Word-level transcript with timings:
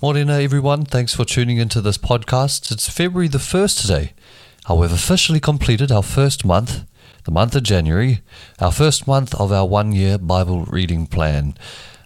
Morning, 0.00 0.30
everyone. 0.30 0.84
Thanks 0.84 1.12
for 1.12 1.24
tuning 1.24 1.56
into 1.56 1.80
this 1.80 1.98
podcast. 1.98 2.70
It's 2.70 2.88
February 2.88 3.26
the 3.26 3.38
1st 3.38 3.80
today. 3.80 4.12
Uh, 4.70 4.76
we've 4.76 4.92
officially 4.92 5.40
completed 5.40 5.90
our 5.90 6.04
first 6.04 6.44
month, 6.44 6.84
the 7.24 7.32
month 7.32 7.56
of 7.56 7.64
January, 7.64 8.22
our 8.60 8.70
first 8.70 9.08
month 9.08 9.34
of 9.34 9.50
our 9.50 9.66
one 9.66 9.90
year 9.90 10.16
Bible 10.16 10.64
reading 10.66 11.08
plan. 11.08 11.56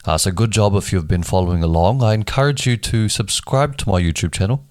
Uh, 0.07 0.17
so, 0.17 0.31
good 0.31 0.53
job 0.53 0.75
if 0.75 0.91
you've 0.91 1.07
been 1.07 1.23
following 1.23 1.63
along. 1.63 2.03
I 2.03 2.15
encourage 2.15 2.67
you 2.67 2.79
to 2.79 3.11
subscribe 3.11 3.77
to 3.77 3.91
my 3.91 4.01
YouTube 4.01 4.33
channel, 4.33 4.67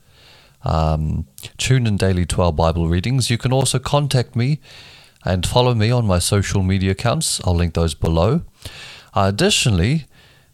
um, 0.64 1.28
tune 1.60 1.86
in 1.86 1.98
daily 1.98 2.26
to 2.26 2.42
our 2.42 2.52
Bible 2.52 2.88
readings. 2.88 3.30
You 3.30 3.38
can 3.38 3.54
also 3.54 3.78
contact 3.78 4.36
me 4.36 4.60
and 5.24 5.46
follow 5.46 5.76
me 5.76 5.92
on 5.92 6.08
my 6.08 6.18
social 6.18 6.64
media 6.64 6.94
accounts. 6.94 7.40
I'll 7.46 7.54
link 7.54 7.76
those 7.76 7.94
below. 7.94 8.42
Uh, 9.14 9.26
additionally, 9.32 10.08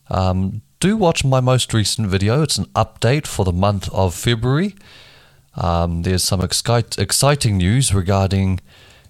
um, 0.10 0.64
do 0.80 0.96
watch 0.96 1.24
my 1.26 1.40
most 1.40 1.74
recent 1.74 2.08
video. 2.08 2.44
It's 2.44 2.58
an 2.58 2.66
update 2.76 3.26
for 3.26 3.44
the 3.44 3.52
month 3.52 3.90
of 3.92 4.14
February. 4.14 4.76
Um, 5.56 6.04
there's 6.04 6.24
some 6.24 6.42
excite- 6.42 7.00
exciting 7.00 7.58
news 7.58 7.94
regarding 7.94 8.60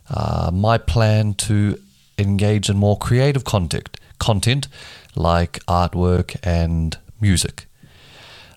uh, 0.10 0.50
my 0.54 0.78
plan 0.78 1.34
to 1.34 1.78
engage 2.18 2.70
in 2.70 2.78
more 2.78 2.98
creative 2.98 3.44
content, 3.44 4.00
content 4.18 4.68
like 5.16 5.60
artwork 5.66 6.38
and 6.42 6.98
music. 7.20 7.66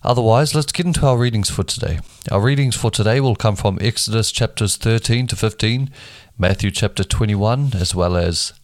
Otherwise, 0.03 0.55
let's 0.55 0.73
get 0.73 0.87
into 0.87 1.05
our 1.05 1.19
readings 1.19 1.51
for 1.51 1.65
today. 1.65 1.99
Our 2.31 2.41
readings 2.41 2.77
for 2.77 2.91
today 2.91 3.21
will 3.21 3.37
come 3.37 3.57
from 3.57 3.79
Exodus 3.81 4.31
chapters 4.31 4.77
13 4.77 5.27
to 5.27 5.37
15, 5.37 5.91
Matthew 6.39 6.71
chapter 6.71 7.05
21, 7.05 7.73
as 7.75 7.95
well 7.95 8.17
as 8.17 8.55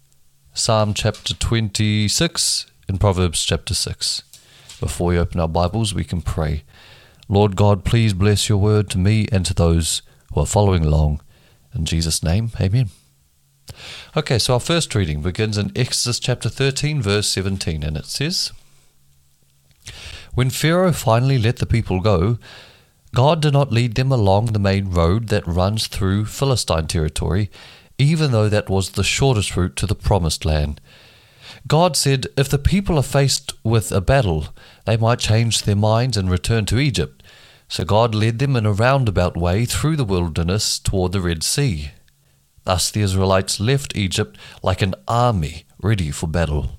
Psalm 0.55 0.95
chapter 0.95 1.35
26 1.35 2.67
and 2.89 3.01
Proverbs 3.01 3.45
chapter 3.45 3.75
6. 3.75 4.23
Before 4.81 5.07
we 5.09 5.19
open 5.19 5.41
our 5.41 5.49
Bibles, 5.49 5.95
we 5.95 6.05
can 6.05 6.21
pray. 6.21 6.65
Lord 7.31 7.57
God, 7.57 7.83
please 7.83 8.13
bless 8.13 8.51
your 8.51 8.59
word 8.59 8.91
to 8.91 8.99
me 8.99 9.27
and 9.33 9.47
to 9.47 9.55
those 9.55 10.03
who 10.35 10.41
are 10.41 10.47
following 10.47 10.85
along. 10.85 11.23
In 11.75 11.87
Jesus' 11.87 12.23
name, 12.23 12.51
amen. 12.61 12.91
Okay, 14.15 14.39
so 14.39 14.53
our 14.53 14.61
first 14.61 14.95
reading 14.95 15.23
begins 15.23 15.57
in 15.57 15.73
Exodus 15.75 16.21
chapter 16.21 16.51
13, 16.51 17.01
verse 17.01 17.27
17, 17.29 17.83
and 17.83 17.97
it 17.97 18.05
says 18.05 18.53
When 20.35 20.51
Pharaoh 20.51 20.93
finally 20.93 21.39
let 21.39 21.57
the 21.57 21.67
people 21.67 22.01
go, 22.01 22.39
God 23.15 23.41
did 23.41 23.55
not 23.55 23.73
lead 23.73 23.95
them 23.95 24.13
along 24.13 24.47
the 24.47 24.59
main 24.59 24.91
road 24.91 25.29
that 25.29 25.47
runs 25.47 25.87
through 25.87 26.27
Philistine 26.27 26.87
territory, 26.87 27.51
even 27.97 28.31
though 28.31 28.51
that 28.51 28.69
was 28.69 28.91
the 28.91 29.05
shortest 29.05 29.57
route 29.57 29.75
to 29.77 29.87
the 29.87 29.95
promised 29.95 30.45
land. 30.45 30.83
God 31.67 31.97
said 31.97 32.27
if 32.37 32.49
the 32.49 32.59
people 32.59 32.97
are 32.99 33.03
faced 33.03 33.53
with 33.65 33.91
a 33.91 34.01
battle, 34.01 34.49
they 34.85 34.97
might 34.97 35.19
change 35.19 35.63
their 35.63 35.77
minds 35.77 36.17
and 36.17 36.31
return 36.31 36.65
to 36.67 36.79
Egypt. 36.79 37.23
So 37.69 37.85
God 37.85 38.15
led 38.15 38.39
them 38.39 38.55
in 38.55 38.67
a 38.67 38.73
roundabout 38.73 39.37
way 39.37 39.65
through 39.65 39.97
the 39.97 40.05
wilderness 40.05 40.79
toward 40.79 41.13
the 41.13 41.21
Red 41.21 41.43
Sea. 41.43 41.91
Thus 42.65 42.91
the 42.91 43.01
Israelites 43.01 43.59
left 43.59 43.97
Egypt 43.97 44.39
like 44.63 44.83
an 44.83 44.95
army 45.09 45.65
ready 45.81 46.11
for 46.11 46.29
battle. 46.29 46.79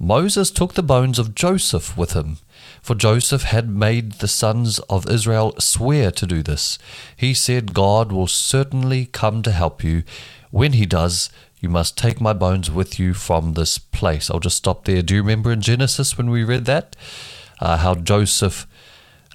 Moses 0.00 0.50
took 0.50 0.74
the 0.74 0.82
bones 0.82 1.18
of 1.18 1.34
Joseph 1.34 1.96
with 1.96 2.12
him, 2.12 2.38
for 2.80 2.94
Joseph 2.94 3.42
had 3.42 3.68
made 3.68 4.12
the 4.12 4.28
sons 4.28 4.78
of 4.90 5.08
Israel 5.08 5.54
swear 5.58 6.10
to 6.12 6.26
do 6.26 6.42
this. 6.42 6.78
He 7.16 7.34
said, 7.34 7.74
God 7.74 8.10
will 8.10 8.26
certainly 8.26 9.06
come 9.06 9.42
to 9.42 9.52
help 9.52 9.84
you. 9.84 10.02
When 10.50 10.72
he 10.72 10.86
does, 10.86 11.28
you 11.60 11.68
must 11.68 11.96
take 11.96 12.20
my 12.20 12.32
bones 12.32 12.70
with 12.70 12.98
you 12.98 13.14
from 13.14 13.54
this 13.54 13.78
place. 13.78 14.30
I'll 14.30 14.40
just 14.40 14.58
stop 14.58 14.84
there. 14.84 15.02
Do 15.02 15.14
you 15.14 15.22
remember 15.22 15.52
in 15.52 15.60
Genesis 15.60 16.18
when 16.18 16.30
we 16.30 16.44
read 16.44 16.66
that? 16.66 16.96
Uh, 17.60 17.78
how 17.78 17.94
Joseph 17.94 18.66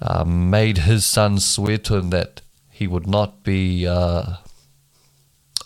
uh, 0.00 0.24
made 0.24 0.78
his 0.78 1.04
sons 1.04 1.44
swear 1.44 1.78
to 1.78 1.96
him 1.96 2.10
that 2.10 2.40
he 2.70 2.86
would 2.86 3.06
not 3.06 3.42
be, 3.42 3.86
uh, 3.86 4.36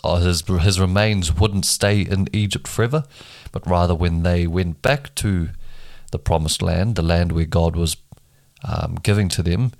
or 0.03 0.19
his, 0.19 0.41
his 0.41 0.79
remains 0.79 1.33
wouldn't 1.33 1.65
stay 1.65 2.01
in 2.01 2.27
Egypt 2.33 2.67
forever, 2.67 3.03
but 3.51 3.67
rather 3.67 3.93
when 3.93 4.23
they 4.23 4.47
went 4.47 4.81
back 4.81 5.13
to 5.15 5.49
the 6.11 6.19
promised 6.19 6.61
land, 6.61 6.95
the 6.95 7.01
land 7.01 7.31
where 7.31 7.45
God 7.45 7.75
was 7.75 7.97
um, 8.63 8.95
giving 9.03 9.29
to 9.29 9.43
them, 9.43 9.73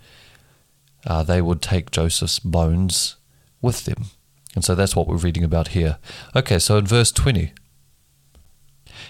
uh, 1.05 1.23
they 1.23 1.41
would 1.41 1.61
take 1.61 1.91
Joseph's 1.91 2.39
bones 2.39 3.15
with 3.61 3.85
them. 3.85 4.05
And 4.55 4.63
so 4.63 4.75
that's 4.75 4.95
what 4.95 5.07
we're 5.07 5.17
reading 5.17 5.43
about 5.43 5.69
here. 5.69 5.97
Okay, 6.35 6.59
so 6.59 6.77
in 6.77 6.87
verse 6.87 7.11
20, 7.11 7.53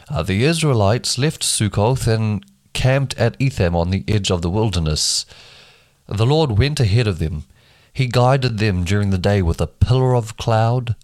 uh, 0.10 0.24
the 0.24 0.44
Israelites 0.44 1.18
left 1.18 1.42
Sukkoth 1.42 2.08
and 2.08 2.44
camped 2.74 3.18
at 3.18 3.36
Etham 3.40 3.76
on 3.76 3.90
the 3.90 4.04
edge 4.08 4.30
of 4.32 4.42
the 4.42 4.50
wilderness. 4.50 5.26
The 6.08 6.26
Lord 6.26 6.58
went 6.58 6.80
ahead 6.80 7.08
of 7.08 7.20
them. 7.20 7.46
He 7.94 8.08
guided 8.08 8.58
them 8.58 8.84
during 8.84 9.10
the 9.10 9.18
day 9.18 9.42
with 9.42 9.60
a 9.60 9.68
pillar 9.68 10.16
of 10.16 10.38
cloud, 10.38 10.96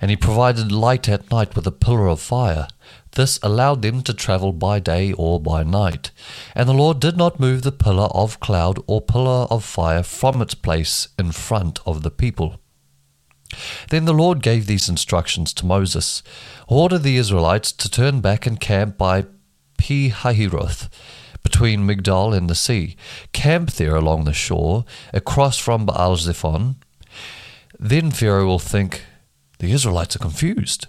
and 0.00 0.10
he 0.10 0.16
provided 0.16 0.72
light 0.72 1.08
at 1.08 1.30
night 1.30 1.54
with 1.56 1.66
a 1.66 1.72
pillar 1.72 2.08
of 2.08 2.20
fire. 2.20 2.68
This 3.12 3.38
allowed 3.42 3.82
them 3.82 4.02
to 4.02 4.14
travel 4.14 4.52
by 4.52 4.78
day 4.78 5.12
or 5.12 5.40
by 5.40 5.62
night. 5.62 6.10
And 6.54 6.68
the 6.68 6.74
Lord 6.74 7.00
did 7.00 7.16
not 7.16 7.40
move 7.40 7.62
the 7.62 7.72
pillar 7.72 8.08
of 8.12 8.40
cloud 8.40 8.78
or 8.86 9.00
pillar 9.00 9.46
of 9.50 9.64
fire 9.64 10.02
from 10.02 10.42
its 10.42 10.54
place 10.54 11.08
in 11.18 11.32
front 11.32 11.80
of 11.86 12.02
the 12.02 12.10
people. 12.10 12.59
Then 13.90 14.04
the 14.04 14.14
Lord 14.14 14.42
gave 14.42 14.66
these 14.66 14.88
instructions 14.88 15.52
to 15.54 15.66
Moses 15.66 16.22
Order 16.68 16.98
the 16.98 17.16
Israelites 17.16 17.72
to 17.72 17.90
turn 17.90 18.20
back 18.20 18.46
and 18.46 18.60
camp 18.60 18.96
by 18.96 19.22
Pi 19.76 20.10
Hahiroth, 20.10 20.88
between 21.42 21.86
Migdol 21.86 22.36
and 22.36 22.48
the 22.48 22.54
sea. 22.54 22.96
Camp 23.32 23.72
there 23.72 23.96
along 23.96 24.24
the 24.24 24.32
shore, 24.32 24.84
across 25.12 25.58
from 25.58 25.86
Baal 25.86 26.16
Zephon. 26.16 26.76
Then 27.78 28.10
Pharaoh 28.10 28.46
will 28.46 28.58
think, 28.58 29.04
The 29.58 29.72
Israelites 29.72 30.14
are 30.16 30.20
confused. 30.20 30.86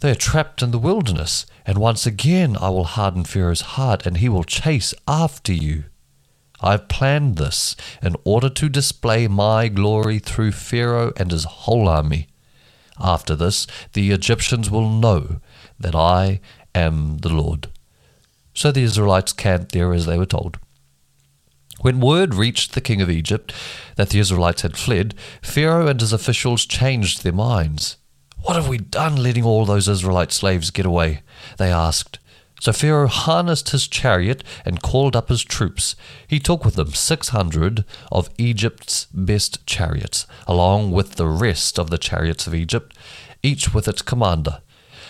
They 0.00 0.10
are 0.10 0.16
trapped 0.16 0.62
in 0.62 0.72
the 0.72 0.78
wilderness, 0.78 1.46
and 1.64 1.78
once 1.78 2.06
again 2.06 2.56
I 2.60 2.68
will 2.70 2.84
harden 2.84 3.24
Pharaoh's 3.24 3.60
heart, 3.60 4.04
and 4.04 4.16
he 4.16 4.28
will 4.28 4.44
chase 4.44 4.92
after 5.06 5.52
you. 5.52 5.84
I've 6.62 6.88
planned 6.88 7.36
this 7.36 7.74
in 8.02 8.16
order 8.24 8.48
to 8.48 8.68
display 8.68 9.26
my 9.28 9.68
glory 9.68 10.18
through 10.18 10.52
Pharaoh 10.52 11.12
and 11.16 11.30
his 11.30 11.44
whole 11.44 11.88
army. 11.88 12.28
After 13.00 13.34
this, 13.34 13.66
the 13.94 14.12
Egyptians 14.12 14.70
will 14.70 14.88
know 14.88 15.40
that 15.78 15.94
I 15.94 16.40
am 16.74 17.18
the 17.18 17.30
Lord. 17.30 17.68
So 18.54 18.70
the 18.70 18.82
Israelites 18.82 19.32
camped 19.32 19.72
there 19.72 19.92
as 19.92 20.06
they 20.06 20.18
were 20.18 20.26
told. 20.26 20.58
When 21.80 22.00
word 22.00 22.34
reached 22.34 22.72
the 22.72 22.80
king 22.80 23.02
of 23.02 23.10
Egypt 23.10 23.52
that 23.96 24.10
the 24.10 24.20
Israelites 24.20 24.62
had 24.62 24.76
fled, 24.76 25.14
Pharaoh 25.42 25.88
and 25.88 26.00
his 26.00 26.12
officials 26.12 26.64
changed 26.64 27.22
their 27.22 27.32
minds. 27.32 27.96
What 28.42 28.56
have 28.56 28.68
we 28.68 28.78
done 28.78 29.16
letting 29.16 29.44
all 29.44 29.64
those 29.64 29.88
Israelite 29.88 30.32
slaves 30.32 30.70
get 30.70 30.86
away? 30.86 31.22
They 31.58 31.72
asked. 31.72 32.18
So 32.62 32.72
Pharaoh 32.72 33.08
harnessed 33.08 33.70
his 33.70 33.88
chariot 33.88 34.44
and 34.64 34.80
called 34.80 35.16
up 35.16 35.30
his 35.30 35.42
troops. 35.42 35.96
He 36.28 36.38
took 36.38 36.64
with 36.64 36.78
him 36.78 36.92
six 36.92 37.30
hundred 37.30 37.84
of 38.12 38.30
Egypt's 38.38 39.08
best 39.12 39.66
chariots, 39.66 40.28
along 40.46 40.92
with 40.92 41.16
the 41.16 41.26
rest 41.26 41.76
of 41.76 41.90
the 41.90 41.98
chariots 41.98 42.46
of 42.46 42.54
Egypt, 42.54 42.96
each 43.42 43.74
with 43.74 43.88
its 43.88 44.00
commander. 44.00 44.62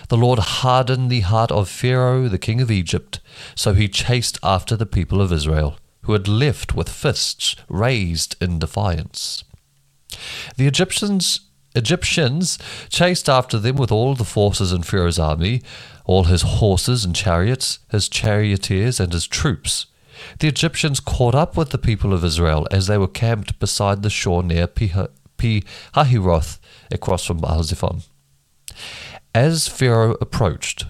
The 0.08 0.16
Lord 0.16 0.38
hardened 0.38 1.10
the 1.10 1.20
heart 1.20 1.52
of 1.52 1.68
Pharaoh, 1.68 2.26
the 2.26 2.38
king 2.38 2.62
of 2.62 2.70
Egypt, 2.70 3.20
so 3.54 3.74
he 3.74 3.86
chased 3.86 4.38
after 4.42 4.74
the 4.74 4.86
people 4.86 5.20
of 5.20 5.30
Israel, 5.30 5.76
who 6.04 6.14
had 6.14 6.26
left 6.28 6.74
with 6.74 6.88
fists 6.88 7.54
raised 7.68 8.34
in 8.40 8.60
defiance. 8.60 9.44
The 10.56 10.66
Egyptians 10.66 11.40
Egyptians 11.74 12.58
chased 12.88 13.28
after 13.28 13.58
them 13.58 13.76
with 13.76 13.90
all 13.90 14.14
the 14.14 14.24
forces 14.24 14.72
in 14.72 14.82
Pharaoh's 14.82 15.18
army, 15.18 15.62
all 16.04 16.24
his 16.24 16.42
horses 16.42 17.04
and 17.04 17.14
chariots, 17.14 17.78
his 17.90 18.08
charioteers 18.08 19.00
and 19.00 19.12
his 19.12 19.26
troops. 19.26 19.86
The 20.38 20.48
Egyptians 20.48 21.00
caught 21.00 21.34
up 21.34 21.56
with 21.56 21.70
the 21.70 21.78
people 21.78 22.12
of 22.12 22.24
Israel 22.24 22.66
as 22.70 22.86
they 22.86 22.98
were 22.98 23.08
camped 23.08 23.58
beside 23.58 24.02
the 24.02 24.10
shore 24.10 24.42
near 24.42 24.66
Pi 24.66 25.08
Hahiroth, 25.94 26.58
across 26.90 27.24
from 27.24 27.38
Baal 27.38 27.62
Zephon. 27.62 28.02
As 29.34 29.66
Pharaoh 29.66 30.16
approached, 30.20 30.84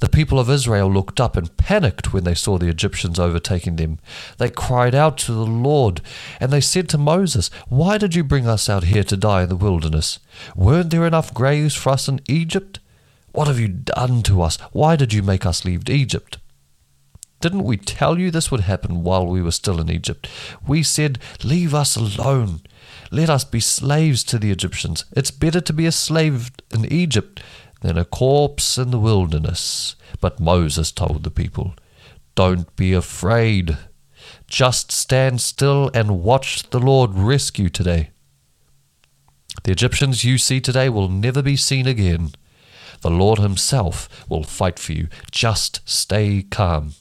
the 0.00 0.08
people 0.08 0.38
of 0.38 0.50
Israel 0.50 0.90
looked 0.90 1.20
up 1.20 1.36
and 1.36 1.56
panicked 1.56 2.12
when 2.12 2.24
they 2.24 2.34
saw 2.34 2.58
the 2.58 2.68
Egyptians 2.68 3.18
overtaking 3.18 3.76
them. 3.76 3.98
They 4.38 4.50
cried 4.50 4.94
out 4.94 5.18
to 5.18 5.32
the 5.32 5.46
Lord, 5.46 6.00
and 6.40 6.52
they 6.52 6.60
said 6.60 6.88
to 6.90 6.98
Moses, 6.98 7.50
Why 7.68 7.98
did 7.98 8.14
you 8.14 8.24
bring 8.24 8.46
us 8.46 8.68
out 8.68 8.84
here 8.84 9.04
to 9.04 9.16
die 9.16 9.42
in 9.42 9.48
the 9.48 9.56
wilderness? 9.56 10.18
Weren't 10.56 10.90
there 10.90 11.06
enough 11.06 11.34
graves 11.34 11.74
for 11.74 11.90
us 11.90 12.08
in 12.08 12.20
Egypt? 12.28 12.80
What 13.32 13.48
have 13.48 13.58
you 13.58 13.68
done 13.68 14.22
to 14.24 14.42
us? 14.42 14.58
Why 14.72 14.96
did 14.96 15.12
you 15.12 15.22
make 15.22 15.46
us 15.46 15.64
leave 15.64 15.88
Egypt? 15.88 16.38
Didn't 17.40 17.64
we 17.64 17.76
tell 17.76 18.18
you 18.18 18.30
this 18.30 18.50
would 18.50 18.60
happen 18.60 19.02
while 19.02 19.26
we 19.26 19.42
were 19.42 19.50
still 19.50 19.80
in 19.80 19.90
Egypt? 19.90 20.28
We 20.66 20.82
said, 20.82 21.18
Leave 21.42 21.74
us 21.74 21.96
alone. 21.96 22.60
Let 23.10 23.28
us 23.28 23.44
be 23.44 23.58
slaves 23.58 24.22
to 24.24 24.38
the 24.38 24.52
Egyptians. 24.52 25.04
It's 25.16 25.32
better 25.32 25.60
to 25.60 25.72
be 25.72 25.86
a 25.86 25.92
slave 25.92 26.52
in 26.72 26.84
Egypt 26.84 27.42
than 27.82 27.98
a 27.98 28.04
corpse 28.04 28.78
in 28.78 28.90
the 28.90 28.98
wilderness. 28.98 29.94
But 30.20 30.40
Moses 30.40 30.90
told 30.90 31.22
the 31.22 31.30
people, 31.30 31.74
Don't 32.34 32.74
be 32.76 32.92
afraid. 32.92 33.76
Just 34.46 34.90
stand 34.90 35.40
still 35.40 35.90
and 35.92 36.22
watch 36.22 36.70
the 36.70 36.80
Lord 36.80 37.12
rescue 37.14 37.68
today. 37.68 38.10
The 39.64 39.72
Egyptians 39.72 40.24
you 40.24 40.38
see 40.38 40.60
today 40.60 40.88
will 40.88 41.08
never 41.08 41.42
be 41.42 41.56
seen 41.56 41.86
again. 41.86 42.30
The 43.02 43.10
Lord 43.10 43.38
Himself 43.38 44.08
will 44.28 44.44
fight 44.44 44.78
for 44.78 44.92
you. 44.92 45.08
Just 45.30 45.80
stay 45.88 46.42
calm. 46.42 46.94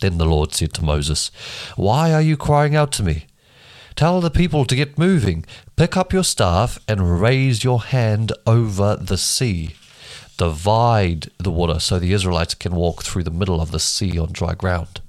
Then 0.00 0.18
the 0.18 0.26
Lord 0.26 0.52
said 0.52 0.72
to 0.74 0.84
Moses, 0.84 1.30
Why 1.76 2.12
are 2.12 2.22
you 2.22 2.36
crying 2.36 2.76
out 2.76 2.92
to 2.92 3.02
me? 3.02 3.26
Tell 3.96 4.20
the 4.20 4.30
people 4.30 4.64
to 4.64 4.76
get 4.76 4.98
moving. 4.98 5.44
Pick 5.76 5.96
up 5.96 6.12
your 6.12 6.22
staff 6.22 6.78
and 6.86 7.20
raise 7.20 7.64
your 7.64 7.82
hand 7.82 8.30
over 8.46 8.94
the 8.94 9.18
sea. 9.18 9.74
Divide 10.36 11.32
the 11.38 11.50
water 11.50 11.80
so 11.80 11.98
the 11.98 12.12
Israelites 12.12 12.54
can 12.54 12.76
walk 12.76 13.02
through 13.02 13.24
the 13.24 13.32
middle 13.32 13.60
of 13.60 13.72
the 13.72 13.80
sea 13.80 14.16
on 14.16 14.30
dry 14.30 14.54
ground. 14.54 15.00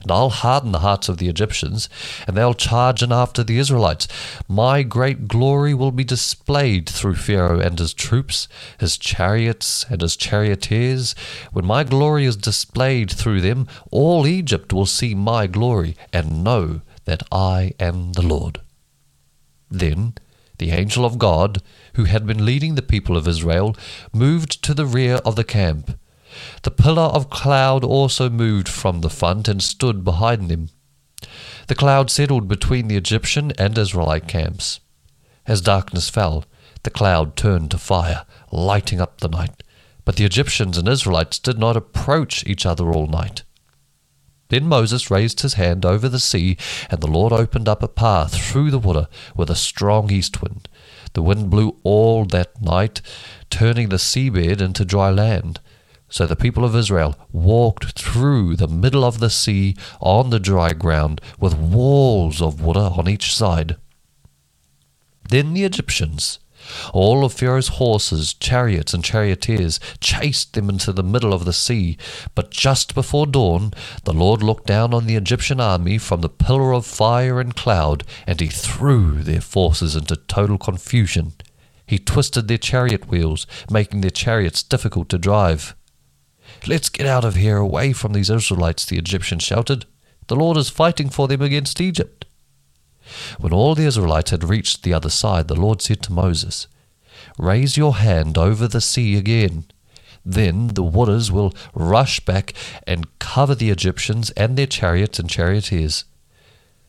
And 0.00 0.10
I'll 0.10 0.30
harden 0.30 0.72
the 0.72 0.78
hearts 0.78 1.10
of 1.10 1.18
the 1.18 1.28
Egyptians, 1.28 1.90
and 2.26 2.34
they'll 2.34 2.54
charge 2.54 3.02
in 3.02 3.12
after 3.12 3.44
the 3.44 3.58
Israelites. 3.58 4.08
My 4.48 4.82
great 4.82 5.28
glory 5.28 5.74
will 5.74 5.92
be 5.92 6.02
displayed 6.02 6.88
through 6.88 7.16
Pharaoh 7.16 7.60
and 7.60 7.78
his 7.78 7.92
troops, 7.92 8.48
his 8.80 8.96
chariots 8.96 9.84
and 9.90 10.00
his 10.00 10.16
charioteers. 10.16 11.14
When 11.52 11.66
my 11.66 11.84
glory 11.84 12.24
is 12.24 12.38
displayed 12.38 13.10
through 13.10 13.42
them, 13.42 13.68
all 13.90 14.26
Egypt 14.26 14.72
will 14.72 14.86
see 14.86 15.14
my 15.14 15.46
glory 15.46 15.94
and 16.10 16.42
know 16.42 16.80
that 17.04 17.22
I 17.30 17.74
am 17.78 18.14
the 18.14 18.26
Lord. 18.26 18.62
Then 19.70 20.14
the 20.58 20.70
angel 20.70 21.04
of 21.04 21.18
God, 21.18 21.62
who 21.94 22.04
had 22.04 22.26
been 22.26 22.44
leading 22.44 22.74
the 22.74 22.82
people 22.82 23.16
of 23.16 23.28
Israel, 23.28 23.76
moved 24.12 24.62
to 24.64 24.74
the 24.74 24.86
rear 24.86 25.16
of 25.16 25.36
the 25.36 25.44
camp. 25.44 25.98
The 26.62 26.70
pillar 26.70 27.02
of 27.02 27.30
cloud 27.30 27.84
also 27.84 28.28
moved 28.30 28.68
from 28.68 29.00
the 29.00 29.10
front 29.10 29.48
and 29.48 29.62
stood 29.62 30.04
behind 30.04 30.48
them. 30.48 30.70
The 31.66 31.74
cloud 31.74 32.10
settled 32.10 32.48
between 32.48 32.88
the 32.88 32.96
Egyptian 32.96 33.52
and 33.58 33.76
Israelite 33.76 34.28
camps. 34.28 34.80
As 35.46 35.60
darkness 35.60 36.10
fell, 36.10 36.44
the 36.82 36.90
cloud 36.90 37.36
turned 37.36 37.70
to 37.72 37.78
fire, 37.78 38.24
lighting 38.52 39.00
up 39.00 39.20
the 39.20 39.28
night. 39.28 39.62
But 40.04 40.16
the 40.16 40.24
Egyptians 40.24 40.78
and 40.78 40.88
Israelites 40.88 41.38
did 41.38 41.58
not 41.58 41.76
approach 41.76 42.46
each 42.46 42.64
other 42.64 42.92
all 42.92 43.06
night. 43.06 43.42
Then 44.48 44.66
Moses 44.66 45.10
raised 45.10 45.40
his 45.40 45.54
hand 45.54 45.84
over 45.84 46.08
the 46.08 46.20
sea, 46.20 46.56
and 46.88 47.00
the 47.00 47.08
Lord 47.08 47.32
opened 47.32 47.68
up 47.68 47.82
a 47.82 47.88
path 47.88 48.40
through 48.40 48.70
the 48.70 48.78
water 48.78 49.08
with 49.34 49.50
a 49.50 49.56
strong 49.56 50.10
east 50.10 50.40
wind. 50.40 50.68
The 51.14 51.22
wind 51.22 51.50
blew 51.50 51.76
all 51.82 52.24
that 52.26 52.60
night, 52.62 53.00
turning 53.50 53.88
the 53.88 53.96
seabed 53.96 54.60
into 54.60 54.84
dry 54.84 55.10
land. 55.10 55.60
So 56.08 56.26
the 56.26 56.36
people 56.36 56.64
of 56.64 56.76
Israel 56.76 57.16
walked 57.32 57.98
through 57.98 58.56
the 58.56 58.68
middle 58.68 59.04
of 59.04 59.18
the 59.18 59.30
sea 59.30 59.74
on 60.00 60.30
the 60.30 60.38
dry 60.38 60.72
ground, 60.72 61.20
with 61.40 61.54
walls 61.54 62.40
of 62.40 62.60
water 62.60 62.90
on 62.96 63.08
each 63.08 63.34
side. 63.34 63.76
Then 65.28 65.54
the 65.54 65.64
Egyptians 65.64 66.38
all 66.92 67.24
of 67.24 67.32
Pharaoh's 67.32 67.68
horses, 67.68 68.34
chariots, 68.34 68.94
and 68.94 69.04
charioteers 69.04 69.78
chased 70.00 70.54
them 70.54 70.68
into 70.68 70.92
the 70.92 71.02
middle 71.02 71.32
of 71.32 71.44
the 71.44 71.52
sea. 71.52 71.96
But 72.34 72.50
just 72.50 72.94
before 72.94 73.26
dawn, 73.26 73.72
the 74.04 74.12
Lord 74.12 74.42
looked 74.42 74.66
down 74.66 74.94
on 74.94 75.06
the 75.06 75.16
Egyptian 75.16 75.60
army 75.60 75.98
from 75.98 76.20
the 76.20 76.28
pillar 76.28 76.72
of 76.72 76.86
fire 76.86 77.40
and 77.40 77.54
cloud, 77.54 78.04
and 78.26 78.40
he 78.40 78.48
threw 78.48 79.22
their 79.22 79.40
forces 79.40 79.94
into 79.94 80.16
total 80.16 80.58
confusion. 80.58 81.34
He 81.86 81.98
twisted 81.98 82.48
their 82.48 82.58
chariot 82.58 83.08
wheels, 83.08 83.46
making 83.70 84.00
their 84.00 84.10
chariots 84.10 84.62
difficult 84.62 85.08
to 85.10 85.18
drive. 85.18 85.76
Let's 86.66 86.88
get 86.88 87.06
out 87.06 87.24
of 87.24 87.34
here, 87.34 87.58
away 87.58 87.92
from 87.92 88.12
these 88.12 88.30
Israelites, 88.30 88.84
the 88.84 88.98
Egyptians 88.98 89.42
shouted. 89.42 89.84
The 90.28 90.36
Lord 90.36 90.56
is 90.56 90.68
fighting 90.68 91.10
for 91.10 91.28
them 91.28 91.42
against 91.42 91.80
Egypt. 91.80 92.15
When 93.38 93.52
all 93.52 93.74
the 93.74 93.86
Israelites 93.86 94.30
had 94.30 94.44
reached 94.44 94.82
the 94.82 94.94
other 94.94 95.10
side, 95.10 95.48
the 95.48 95.54
Lord 95.54 95.82
said 95.82 96.02
to 96.02 96.12
Moses, 96.12 96.66
Raise 97.38 97.76
your 97.76 97.96
hand 97.96 98.36
over 98.36 98.66
the 98.68 98.80
sea 98.80 99.16
again. 99.16 99.64
Then 100.24 100.68
the 100.68 100.82
waters 100.82 101.30
will 101.30 101.54
rush 101.74 102.20
back 102.20 102.52
and 102.86 103.06
cover 103.18 103.54
the 103.54 103.70
Egyptians 103.70 104.30
and 104.30 104.56
their 104.56 104.66
chariots 104.66 105.18
and 105.18 105.30
charioteers. 105.30 106.04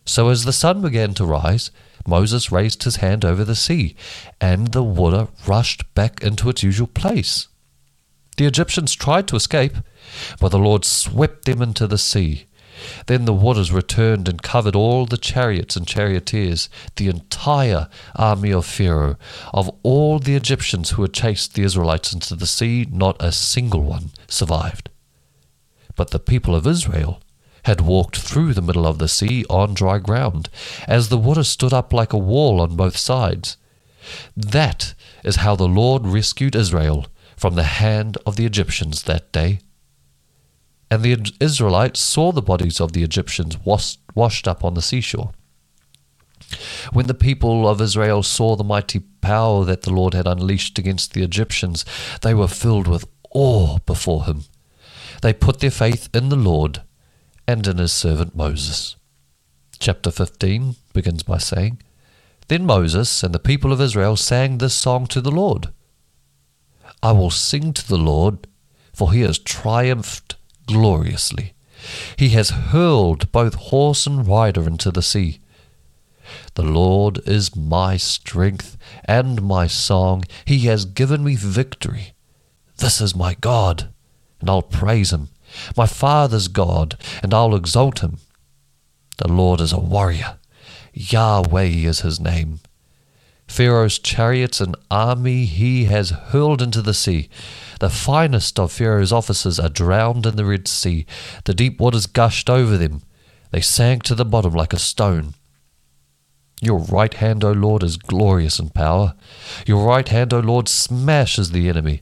So 0.05 0.29
as 0.29 0.45
the 0.45 0.53
sun 0.53 0.81
began 0.81 1.13
to 1.15 1.25
rise, 1.25 1.69
Moses 2.07 2.51
raised 2.51 2.83
his 2.83 2.97
hand 2.97 3.25
over 3.25 3.43
the 3.43 3.55
sea, 3.55 3.95
and 4.39 4.69
the 4.69 4.83
water 4.83 5.27
rushed 5.45 5.93
back 5.93 6.23
into 6.23 6.49
its 6.49 6.63
usual 6.63 6.87
place. 6.87 7.47
The 8.37 8.45
Egyptians 8.45 8.95
tried 8.95 9.27
to 9.27 9.35
escape, 9.35 9.75
but 10.39 10.49
the 10.49 10.59
Lord 10.59 10.85
swept 10.85 11.45
them 11.45 11.61
into 11.61 11.85
the 11.85 11.97
sea. 11.97 12.46
Then 13.07 13.25
the 13.25 13.33
waters 13.33 13.71
returned 13.71 14.27
and 14.27 14.41
covered 14.41 14.75
all 14.75 15.06
the 15.06 15.18
chariots 15.18 15.75
and 15.75 15.88
charioteers, 15.88 16.69
the 16.95 17.07
entire 17.07 17.89
army 18.15 18.51
of 18.51 18.65
Pharaoh. 18.65 19.18
Of 19.53 19.69
all 19.83 20.19
the 20.19 20.35
Egyptians 20.35 20.91
who 20.91 21.01
had 21.01 21.13
chased 21.13 21.53
the 21.53 21.63
Israelites 21.63 22.13
into 22.13 22.35
the 22.35 22.47
sea, 22.47 22.88
not 22.89 23.15
a 23.19 23.31
single 23.31 23.81
one 23.81 24.12
survived. 24.27 24.89
But 25.95 26.12
the 26.12 26.19
people 26.19 26.56
of 26.56 26.68
Israel 26.68 27.21
had 27.63 27.81
walked 27.81 28.18
through 28.18 28.53
the 28.53 28.62
middle 28.62 28.88
of 28.88 28.97
the 28.97 29.09
sea 29.09 29.44
on 29.50 29.74
dry 29.74 29.97
ground, 29.97 30.50
as 30.88 31.09
the 31.09 31.18
water 31.18 31.44
stood 31.44 31.74
up 31.74 31.91
like 31.91 32.13
a 32.13 32.18
wall 32.18 32.62
on 32.62 32.77
both 32.77 32.95
sides. 32.95 33.57
That 34.35 34.94
is 35.24 35.38
how 35.38 35.56
the 35.56 35.68
Lord 35.68 36.07
rescued 36.07 36.56
Israel 36.56 37.07
from 37.35 37.56
the 37.56 37.63
hand 37.63 38.18
of 38.25 38.38
the 38.38 38.45
Egyptians 38.45 39.03
that 39.03 39.31
day. 39.31 39.59
And 40.89 41.04
the 41.04 41.34
Israelites 41.39 42.00
saw 42.00 42.31
the 42.31 42.42
bodies 42.42 42.80
of 42.80 42.94
the 42.94 43.04
Egyptians 43.04 43.57
washed 43.66 44.48
up 44.48 44.63
on 44.63 44.74
the 44.74 44.81
seashore. 44.81 45.31
When 46.94 47.07
the 47.07 47.13
people 47.13 47.68
of 47.68 47.81
Israel 47.81 48.24
saw 48.24 48.56
the 48.56 48.63
mighty 48.63 49.00
power 49.00 49.66
that 49.66 49.81
the 49.81 49.92
Lord 49.92 50.13
had 50.13 50.28
unleashed 50.28 50.80
against 50.80 51.13
the 51.13 51.24
Egyptians, 51.24 51.84
they 52.22 52.34
were 52.34 52.48
filled 52.48 52.88
with 52.88 53.06
awe 53.31 53.80
before 53.80 54.25
him. 54.25 54.44
They 55.22 55.34
put 55.34 55.60
their 55.60 55.72
faith 55.72 56.10
in 56.13 56.30
the 56.30 56.38
Lord 56.38 56.81
and 57.48 57.68
in 57.68 57.78
his 57.78 57.92
servant 57.92 58.36
Moses. 58.36 58.95
Chapter 59.80 60.10
15 60.10 60.75
begins 60.94 61.24
by 61.24 61.38
saying, 61.38 61.81
Then 62.48 62.66
Moses 62.66 63.24
and 63.24 63.34
the 63.34 63.39
people 63.39 63.74
of 63.74 63.81
Israel 63.81 64.16
sang 64.16 64.57
this 64.57 64.75
song 64.75 65.06
to 65.07 65.19
the 65.19 65.31
Lord 65.31 65.69
I 67.04 67.12
will 67.12 67.30
sing 67.30 67.74
to 67.74 67.88
the 67.88 67.98
Lord, 67.98 68.48
for 68.94 69.13
he 69.13 69.22
has 69.22 69.38
triumphed 69.38 70.36
gloriously. 70.67 71.53
He 72.17 72.29
has 72.29 72.49
hurled 72.49 73.31
both 73.31 73.55
horse 73.55 74.05
and 74.05 74.27
rider 74.27 74.67
into 74.67 74.91
the 74.91 75.01
sea. 75.01 75.39
The 76.55 76.63
Lord 76.63 77.19
is 77.25 77.55
my 77.55 77.97
strength 77.97 78.77
and 79.05 79.41
my 79.41 79.67
song. 79.67 80.24
He 80.45 80.59
has 80.67 80.86
given 80.86 81.24
me 81.24 81.36
victory. 81.36 82.13
This 82.77 83.01
is 83.01 83.15
my 83.15 83.36
God, 83.36 83.89
and 84.39 84.50
I'll 84.50 84.62
praise 84.62 85.12
him. 85.12 85.29
My 85.75 85.88
Father's 85.88 86.47
God, 86.47 86.97
and 87.24 87.33
I'll 87.33 87.55
exalt 87.55 88.00
him. 88.00 88.17
The 89.17 89.31
Lord 89.31 89.62
is 89.62 89.71
a 89.71 89.79
warrior. 89.79 90.38
Yahweh 90.93 91.63
is 91.63 92.01
his 92.01 92.19
name. 92.19 92.59
Pharaoh's 93.48 93.98
chariots 93.98 94.60
and 94.60 94.75
army 94.92 95.46
he 95.46 95.86
has 95.86 96.10
hurled 96.10 96.62
into 96.62 96.82
the 96.82 96.94
sea. 96.94 97.30
The 97.80 97.89
finest 97.89 98.60
of 98.60 98.72
Pharaoh's 98.72 99.13
officers 99.13 99.60
are 99.60 99.70
drowned 99.70 100.25
in 100.25 100.36
the 100.36 100.46
Red 100.46 100.68
Sea. 100.68 101.06
The 101.46 101.54
deep 101.54 101.80
waters 101.80 102.06
gushed 102.06 102.50
over 102.50 102.77
them. 102.77 103.04
They 103.51 103.62
sank 103.62 104.04
to 104.04 104.16
the 104.16 104.25
bottom 104.25 104.54
like 104.54 104.74
a 104.74 104.80
stone. 104.80 105.34
Your 106.62 106.80
right 106.80 107.13
hand, 107.13 107.44
O 107.44 107.51
Lord, 107.51 107.84
is 107.84 107.98
glorious 107.98 108.60
in 108.60 108.70
power. 108.70 109.13
Your 109.66 109.86
right 109.86 110.08
hand, 110.08 110.34
O 110.34 110.39
Lord, 110.39 110.68
smashes 110.68 111.51
the 111.51 111.70
enemy. 111.70 112.01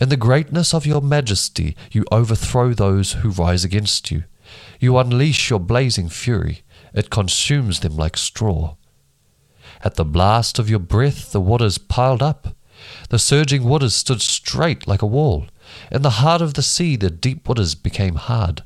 In 0.00 0.08
the 0.08 0.16
greatness 0.16 0.74
of 0.74 0.86
your 0.86 1.00
majesty, 1.00 1.76
you 1.92 2.04
overthrow 2.10 2.72
those 2.74 3.12
who 3.12 3.30
rise 3.30 3.64
against 3.64 4.10
you. 4.10 4.24
You 4.80 4.98
unleash 4.98 5.50
your 5.50 5.60
blazing 5.60 6.08
fury. 6.08 6.62
It 6.94 7.10
consumes 7.10 7.80
them 7.80 7.96
like 7.96 8.16
straw. 8.16 8.76
At 9.86 9.94
the 9.94 10.04
blast 10.04 10.58
of 10.58 10.68
your 10.68 10.80
breath, 10.80 11.30
the 11.30 11.40
waters 11.40 11.78
piled 11.78 12.20
up. 12.20 12.56
The 13.08 13.20
surging 13.20 13.62
waters 13.62 13.94
stood 13.94 14.20
straight 14.20 14.88
like 14.88 15.00
a 15.00 15.06
wall. 15.06 15.46
In 15.92 16.02
the 16.02 16.18
heart 16.18 16.42
of 16.42 16.54
the 16.54 16.62
sea, 16.62 16.96
the 16.96 17.08
deep 17.08 17.48
waters 17.48 17.76
became 17.76 18.16
hard. 18.16 18.64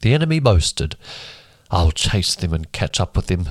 The 0.00 0.14
enemy 0.14 0.40
boasted, 0.40 0.96
I'll 1.70 1.92
chase 1.92 2.34
them 2.34 2.52
and 2.52 2.72
catch 2.72 2.98
up 2.98 3.14
with 3.14 3.28
them. 3.28 3.50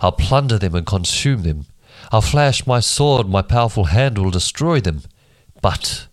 I'll 0.00 0.10
plunder 0.10 0.58
them 0.58 0.74
and 0.74 0.84
consume 0.84 1.44
them. 1.44 1.66
I'll 2.10 2.22
flash 2.22 2.66
my 2.66 2.80
sword, 2.80 3.28
my 3.28 3.42
powerful 3.42 3.84
hand 3.84 4.18
will 4.18 4.32
destroy 4.32 4.80
them. 4.80 5.02
But 5.62 6.08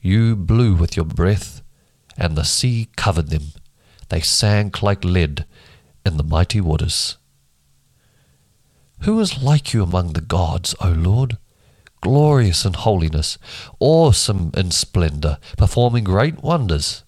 you 0.00 0.34
blew 0.34 0.74
with 0.74 0.96
your 0.96 1.04
breath, 1.04 1.60
and 2.16 2.36
the 2.36 2.42
sea 2.42 2.88
covered 2.96 3.28
them. 3.28 3.52
They 4.08 4.22
sank 4.22 4.82
like 4.82 5.04
lead 5.04 5.44
in 6.06 6.16
the 6.16 6.24
mighty 6.24 6.62
waters. 6.62 7.17
Who 9.00 9.18
is 9.20 9.42
like 9.42 9.72
you 9.72 9.82
among 9.82 10.12
the 10.12 10.20
gods, 10.20 10.74
O 10.80 10.90
Lord? 10.90 11.38
glorious 12.00 12.64
in 12.64 12.74
holiness, 12.74 13.38
awesome 13.80 14.50
in 14.56 14.70
splendor, 14.70 15.38
performing 15.56 16.04
great 16.04 16.42
wonders. 16.42 17.04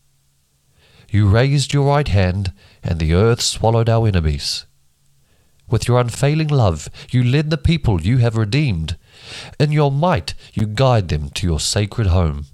You 1.10 1.28
raised 1.28 1.72
your 1.72 1.88
right 1.88 2.08
hand, 2.08 2.52
and 2.82 2.98
the 2.98 3.14
earth 3.14 3.40
swallowed 3.40 3.88
our 3.88 4.06
enemies. 4.06 4.66
With 5.68 5.86
your 5.86 6.00
unfailing 6.00 6.48
love, 6.48 6.88
you 7.10 7.22
led 7.22 7.50
the 7.50 7.58
people 7.58 8.02
you 8.02 8.18
have 8.18 8.36
redeemed. 8.36 8.96
In 9.58 9.72
your 9.72 9.90
might, 9.90 10.34
you 10.52 10.66
guide 10.66 11.08
them 11.08 11.30
to 11.30 11.46
your 11.46 11.60
sacred 11.60 12.08
home. 12.08 12.46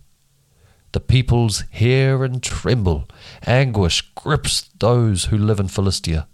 The 0.93 1.01
peoples 1.01 1.65
hear 1.71 2.25
and 2.25 2.43
tremble. 2.43 3.09
Anguish 3.47 4.03
grips 4.15 4.71
those 4.79 5.27
who 5.27 5.37
live 5.37 5.61
in 5.61 5.69
Philistia. 5.69 6.27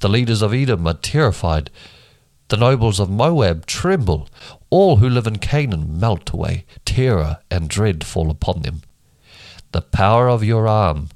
The 0.00 0.08
leaders 0.08 0.42
of 0.42 0.54
Edom 0.54 0.86
are 0.86 0.94
terrified. 0.94 1.70
The 2.48 2.56
nobles 2.56 2.98
of 2.98 3.10
Moab 3.10 3.66
tremble. 3.66 4.28
All 4.70 4.96
who 4.96 5.08
live 5.08 5.26
in 5.26 5.38
Canaan 5.38 6.00
melt 6.00 6.30
away. 6.30 6.64
Terror 6.84 7.38
and 7.50 7.68
dread 7.68 8.04
fall 8.04 8.30
upon 8.30 8.62
them. 8.62 8.82
The 9.72 9.82
power 9.82 10.28
of 10.30 10.42
your 10.42 10.66
arm 10.66 11.10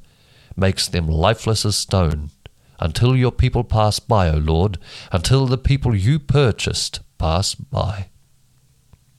makes 0.57 0.87
them 0.87 1.09
lifeless 1.09 1.65
as 1.65 1.77
stone, 1.77 2.31
until 2.79 3.17
your 3.17 3.33
people 3.33 3.65
pass 3.65 3.99
by, 3.99 4.29
O 4.29 4.37
Lord, 4.37 4.79
until 5.11 5.47
the 5.47 5.57
people 5.57 5.95
you 5.95 6.19
purchased 6.19 7.01
pass 7.17 7.55
by. 7.55 8.09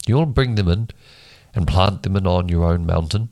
You'll 0.06 0.28
bring 0.28 0.54
them 0.54 0.68
in 0.68 0.90
and 1.56 1.68
plant 1.68 2.04
them 2.04 2.16
in 2.16 2.28
on 2.28 2.48
your 2.48 2.66
own 2.66 2.86
mountain. 2.86 3.30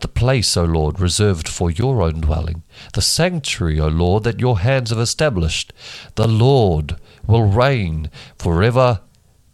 The 0.00 0.08
place, 0.08 0.56
O 0.56 0.64
Lord, 0.64 1.00
reserved 1.00 1.48
for 1.48 1.70
your 1.70 2.02
own 2.02 2.20
dwelling, 2.20 2.62
the 2.94 3.02
sanctuary, 3.02 3.80
O 3.80 3.88
Lord, 3.88 4.24
that 4.24 4.40
your 4.40 4.60
hands 4.60 4.90
have 4.90 4.98
established. 4.98 5.72
The 6.14 6.28
Lord 6.28 6.96
will 7.26 7.44
reign 7.44 8.10
forever 8.38 9.00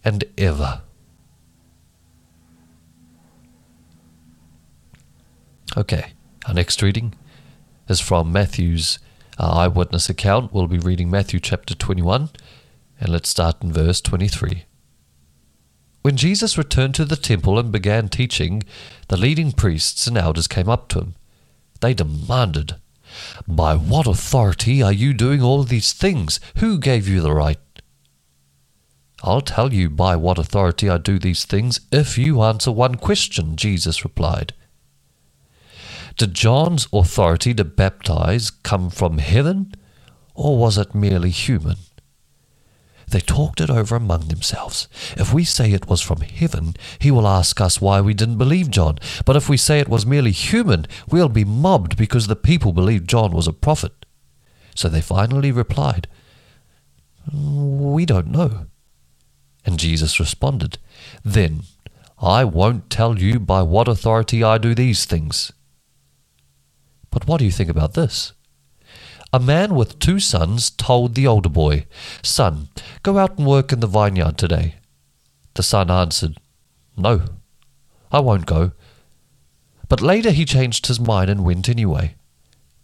and 0.05 0.25
ever. 0.37 0.83
Okay, 5.77 6.13
our 6.47 6.55
next 6.55 6.83
reading 6.83 7.15
is 7.89 8.01
from 8.01 8.31
Matthew's 8.31 8.99
uh, 9.39 9.51
eyewitness 9.51 10.09
account. 10.09 10.53
We'll 10.53 10.69
be 10.69 10.79
reading 10.79 11.11
Matthew 11.11 11.41
chapter 11.41 11.75
21, 11.75 12.31
and 13.01 13.09
let's 13.09 13.29
start 13.29 13.63
in 13.63 13.73
verse 13.73 14.01
23. 14.01 14.65
When 16.05 16.19
Jesus 16.19 16.59
returned 16.59 16.95
to 16.97 17.07
the 17.07 17.17
temple 17.17 17.59
and 17.59 17.73
began 17.73 18.11
teaching, 18.11 18.63
the 19.09 19.17
leading 19.17 19.53
priests 19.53 20.07
and 20.07 20.19
elders 20.19 20.47
came 20.47 20.69
up 20.69 20.89
to 20.89 20.99
him. 20.99 21.15
They 21.81 21.95
demanded, 21.95 22.75
By 23.49 23.75
what 23.75 24.07
authority 24.07 24.83
are 24.83 24.93
you 24.93 25.15
doing 25.15 25.41
all 25.41 25.63
these 25.63 25.95
things? 25.95 26.41
Who 26.59 26.79
gave 26.79 27.09
you 27.09 27.23
the 27.23 27.33
right? 27.33 27.57
I'll 29.23 29.41
tell 29.41 29.73
you 29.73 29.89
by 29.89 30.15
what 30.17 30.37
authority 30.37 30.91
I 30.91 30.99
do 30.99 31.19
these 31.19 31.47
things 31.47 31.81
if 31.91 32.19
you 32.19 32.43
answer 32.43 32.71
one 32.71 32.97
question, 32.97 33.57
Jesus 33.57 34.05
replied. 34.05 34.53
Did 36.19 36.35
John's 36.35 36.87
authority 36.93 37.55
to 37.55 37.65
baptize 37.65 38.51
come 38.51 38.91
from 38.91 39.17
heaven, 39.17 39.73
or 40.35 40.59
was 40.59 40.77
it 40.77 40.95
merely 40.95 41.31
human? 41.31 41.77
They 43.09 43.21
talked 43.21 43.61
it 43.61 43.71
over 43.71 43.97
among 43.97 44.29
themselves. 44.29 44.89
If 45.17 45.33
we 45.33 45.45
say 45.45 45.73
it 45.73 45.89
was 45.89 46.01
from 46.01 46.21
heaven, 46.21 46.75
he 46.99 47.11
will 47.11 47.27
ask 47.27 47.61
us 47.61 47.81
why 47.81 48.01
we 48.01 48.15
didn't 48.15 48.39
believe 48.39 48.71
John. 48.71 48.99
But 49.25 49.37
if 49.37 49.49
we 49.49 49.57
say 49.57 49.81
it 49.81 49.89
was 49.89 50.07
merely 50.07 50.33
human, 50.33 50.87
we'll 51.11 51.29
be 51.29 51.45
mobbed 51.45 51.97
because 51.97 52.27
the 52.27 52.37
people 52.37 52.73
believed 52.73 53.09
John 53.09 53.33
was 53.33 53.49
a 53.49 53.53
prophet. 53.53 54.05
So 54.75 54.89
they 54.89 55.01
finally 55.01 55.53
replied, 55.53 56.09
We 57.33 58.05
don't 58.05 58.29
know. 58.29 58.67
And 59.65 59.79
Jesus 59.79 60.21
responded, 60.21 60.79
Then 61.25 61.63
I 62.21 62.45
won't 62.45 62.91
tell 62.91 63.19
you 63.19 63.41
by 63.41 63.63
what 63.63 63.89
authority 63.89 64.45
I 64.45 64.59
do 64.59 64.75
these 64.75 65.05
things. 65.05 65.53
But 67.11 67.27
what 67.27 67.39
do 67.39 67.45
you 67.45 67.51
think 67.51 67.71
about 67.71 67.95
this? 67.95 68.34
A 69.35 69.41
man 69.41 69.75
with 69.75 69.99
two 69.99 70.21
sons 70.21 70.71
told 70.71 71.17
the 71.17 71.27
older 71.27 71.49
boy, 71.49 71.87
Son, 72.23 72.69
go 73.03 73.19
out 73.19 73.37
and 73.37 73.45
work 73.45 73.73
in 73.73 73.81
the 73.81 73.89
vineyard 73.89 74.39
today. 74.39 74.77
The 75.55 75.63
son 75.65 75.91
answered, 75.91 76.37
No, 76.97 77.21
I 78.13 78.21
won't 78.21 78.47
go. 78.47 78.71
But 79.89 80.01
later 80.01 80.31
he 80.31 80.45
changed 80.45 80.87
his 80.87 81.01
mind 81.01 81.31
and 81.31 81.45
went 81.45 81.69
anyway. 81.69 82.15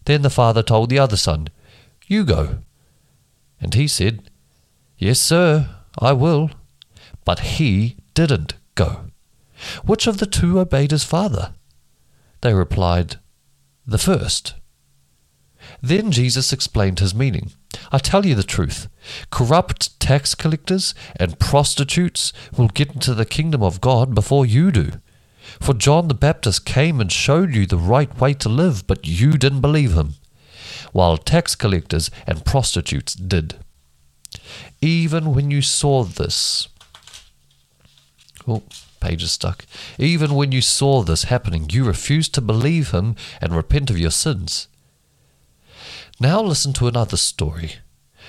Then 0.06 0.22
the 0.22 0.28
father 0.28 0.64
told 0.64 0.90
the 0.90 0.98
other 0.98 1.16
son, 1.16 1.50
You 2.08 2.24
go. 2.24 2.58
And 3.60 3.72
he 3.74 3.86
said, 3.86 4.28
Yes, 4.98 5.20
sir, 5.20 5.76
I 6.00 6.14
will. 6.14 6.50
But 7.24 7.38
he 7.60 7.96
didn't 8.12 8.54
go. 8.74 9.04
Which 9.84 10.08
of 10.08 10.18
the 10.18 10.26
two 10.26 10.58
obeyed 10.58 10.90
his 10.90 11.04
father? 11.04 11.54
They 12.40 12.54
replied, 12.54 13.20
The 13.86 13.98
first. 13.98 14.54
Then 15.82 16.10
Jesus 16.10 16.52
explained 16.52 16.98
his 16.98 17.14
meaning. 17.14 17.52
I 17.92 17.98
tell 17.98 18.26
you 18.26 18.34
the 18.34 18.42
truth 18.42 18.88
corrupt 19.30 19.98
tax 19.98 20.34
collectors 20.34 20.94
and 21.16 21.38
prostitutes 21.38 22.32
will 22.56 22.68
get 22.68 22.92
into 22.94 23.14
the 23.14 23.24
kingdom 23.24 23.62
of 23.62 23.80
God 23.80 24.14
before 24.14 24.44
you 24.44 24.70
do. 24.70 24.92
For 25.60 25.74
John 25.74 26.08
the 26.08 26.14
Baptist 26.14 26.64
came 26.64 27.00
and 27.00 27.10
showed 27.10 27.54
you 27.54 27.66
the 27.66 27.76
right 27.76 28.14
way 28.20 28.34
to 28.34 28.48
live, 28.48 28.86
but 28.86 29.06
you 29.06 29.32
didn't 29.38 29.60
believe 29.60 29.94
him, 29.94 30.14
while 30.92 31.16
tax 31.16 31.54
collectors 31.54 32.10
and 32.26 32.44
prostitutes 32.44 33.14
did. 33.14 33.56
Even 34.80 35.34
when 35.34 35.50
you 35.50 35.62
saw 35.62 36.04
this, 36.04 36.68
oh, 38.46 38.62
page 39.00 39.22
is 39.22 39.32
stuck. 39.32 39.64
Even 39.98 40.34
when 40.34 40.52
you 40.52 40.60
saw 40.60 41.02
this 41.02 41.24
happening, 41.24 41.68
you 41.70 41.84
refused 41.84 42.34
to 42.34 42.40
believe 42.40 42.90
him 42.90 43.16
and 43.40 43.56
repent 43.56 43.90
of 43.90 43.98
your 43.98 44.10
sins. 44.10 44.68
Now 46.22 46.42
listen 46.42 46.74
to 46.74 46.86
another 46.86 47.16
story. 47.16 47.76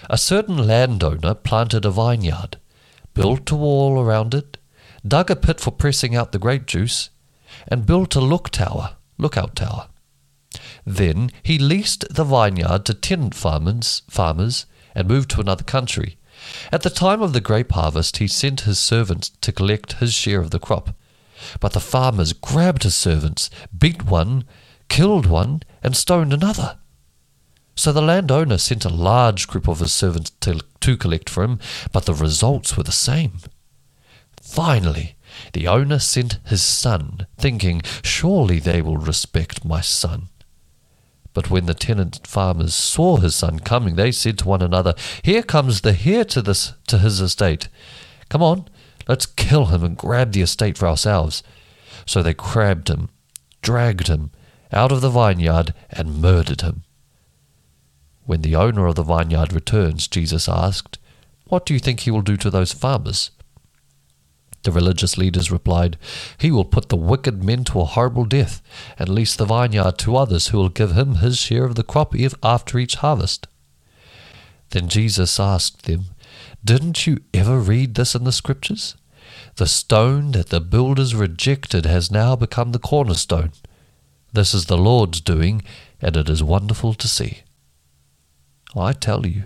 A 0.10 0.17
certain 0.17 0.65
landowner 0.65 1.33
planted 1.33 1.83
a 1.83 1.91
vineyard, 1.91 2.55
built 3.13 3.51
a 3.51 3.55
wall 3.57 4.00
around 4.00 4.33
it, 4.33 4.57
dug 5.05 5.29
a 5.29 5.36
pit 5.36 5.60
for 5.60 5.71
pressing 5.71 6.15
out 6.15 6.31
the 6.31 6.39
grape 6.39 6.65
juice, 6.65 7.10
and 7.67 7.86
built 7.86 8.15
a 8.15 8.21
look 8.21 8.50
tower, 8.50 8.95
lookout 9.17 9.57
tower. 9.57 9.89
Then 10.86 11.33
he 11.43 11.60
leased 11.60 12.05
the 12.10 12.24
vineyard 12.24 12.86
to 12.86 12.93
tenant 12.93 13.36
farmers, 13.36 14.03
farmers 14.10 14.65
and 14.95 15.10
moved 15.10 15.29
to 15.31 15.41
another 15.41 15.65
country. 15.65 16.17
At 16.71 16.83
the 16.83 16.89
time 16.89 17.21
of 17.21 17.33
the 17.33 17.41
grape 17.41 17.74
harvest, 17.74 18.17
he 18.17 18.27
sent 18.29 18.62
his 18.62 18.79
servants 18.79 19.31
to 19.41 19.51
collect 19.51 19.93
his 19.93 20.13
share 20.13 20.39
of 20.39 20.51
the 20.51 20.60
crop. 20.60 20.95
But 21.60 21.74
the 21.74 21.81
farmers 21.81 22.31
grabbed 22.31 22.83
his 22.83 22.95
servants, 22.95 23.50
beat 23.77 24.05
one, 24.05 24.45
killed 24.88 25.25
one, 25.25 25.63
and 25.83 25.98
stoned 25.98 26.31
another. 26.31 26.77
So 27.75 27.92
the 27.92 28.01
landowner 28.01 28.58
sent 28.58 28.86
a 28.86 28.90
large 28.90 29.48
group 29.48 29.68
of 29.68 29.80
his 29.80 29.94
servants 29.94 30.32
to, 30.42 30.60
to 30.82 30.98
collect 30.98 31.30
for 31.30 31.44
him, 31.44 31.60
but 31.92 32.06
the 32.06 32.13
results 32.13 32.75
were 32.75 32.84
the 32.84 32.92
same. 32.92 33.40
Finally, 34.42 35.16
the 35.54 35.68
owner 35.68 36.00
sent 36.00 36.40
his 36.46 36.62
son, 36.62 37.25
thinking, 37.38 37.82
Surely 38.04 38.60
they 38.60 38.82
will 38.82 38.98
respect 38.98 39.66
my 39.66 39.82
son. 39.82 40.30
But 41.34 41.50
when 41.50 41.66
the 41.66 41.74
tenant 41.74 42.28
farmers 42.28 42.75
saw 42.75 43.18
his 43.18 43.36
son 43.36 43.60
coming, 43.60 43.96
they 43.96 44.12
said 44.12 44.40
to 44.40 44.48
one 44.48 44.62
another, 44.62 44.94
Here 45.22 45.44
comes 45.44 45.82
the 45.82 45.98
heir 46.06 46.25
to 46.25 46.42
this 46.42 46.74
to 46.88 46.98
his 46.98 47.22
estate. 47.22 47.70
Come 48.28 48.44
on, 48.44 48.68
let's 49.08 49.25
kill 49.25 49.68
him 49.68 49.84
and 49.84 49.98
grab 49.98 50.34
the 50.34 50.42
estate 50.42 50.78
for 50.78 50.88
ourselves. 50.88 51.42
So 52.06 52.22
they 52.22 52.34
grabbed 52.34 52.90
him, 52.90 53.10
dragged 53.62 54.08
him 54.08 54.32
out 54.74 54.92
of 54.92 55.01
the 55.01 55.10
vineyard, 55.10 55.74
and 55.90 56.22
murdered 56.22 56.62
him. 56.62 56.84
When 58.25 58.42
the 58.42 58.56
owner 58.56 58.86
of 58.86 58.96
the 58.96 59.04
vineyard 59.04 59.54
returns, 59.54 60.08
Jesus 60.08 60.48
asked, 60.48 61.00
What 61.46 61.66
do 61.66 61.74
you 61.74 61.80
think 61.80 62.01
he 62.01 62.12
will 62.12 62.22
do 62.22 62.38
to 62.38 62.50
those 62.50 62.72
farmers? 62.72 63.32
The 64.63 64.72
religious 64.72 65.18
leaders 65.18 65.51
replied, 65.51 65.98
He 66.38 66.51
will 66.51 66.66
put 66.66 66.90
the 66.90 66.96
wicked 66.96 67.44
men 67.44 67.63
to 67.66 67.82
a 67.82 67.86
horrible 67.86 68.25
death, 68.25 68.62
and 69.00 69.10
lease 69.10 69.36
the 69.36 69.46
vineyard 69.46 69.98
to 70.00 70.16
others 70.16 70.48
who 70.48 70.58
will 70.60 70.70
give 70.70 70.92
him 70.92 71.16
his 71.16 71.40
share 71.40 71.66
of 71.66 71.75
the 71.75 71.84
crop 71.84 72.13
after 72.44 72.78
each 72.78 72.96
harvest. 72.96 73.48
Then 74.70 74.88
Jesus 74.88 75.40
asked 75.40 75.84
them, 75.84 76.06
Didn't 76.63 77.08
you 77.08 77.20
ever 77.34 77.60
read 77.60 77.96
this 77.96 78.13
in 78.13 78.24
the 78.24 78.32
Scriptures? 78.32 78.96
The 79.56 79.68
stone 79.68 80.32
that 80.32 80.50
the 80.50 80.62
builders 80.62 81.16
rejected 81.16 81.86
has 81.86 82.12
now 82.12 82.36
become 82.36 82.72
the 82.72 82.80
cornerstone. 82.80 83.51
This 84.32 84.54
is 84.54 84.68
the 84.68 84.78
Lord's 84.78 85.22
doing, 85.22 85.63
and 86.00 86.16
it 86.16 86.30
is 86.30 86.44
wonderful 86.44 86.94
to 86.94 87.08
see. 87.08 87.42
I 88.75 88.94
tell 88.94 89.25
you, 89.25 89.46